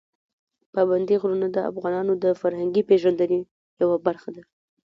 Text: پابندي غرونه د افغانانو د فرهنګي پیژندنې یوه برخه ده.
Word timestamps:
پابندي 0.73 1.15
غرونه 1.21 1.47
د 1.51 1.57
افغانانو 1.71 2.13
د 2.23 2.25
فرهنګي 2.41 2.83
پیژندنې 2.89 3.39
یوه 3.81 3.97
برخه 4.05 4.29
ده. 4.35 4.43